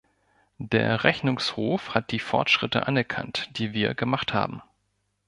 [0.57, 4.63] Der Rechnungshof hat die Fortschritte anerkannt, die wir gemacht haben.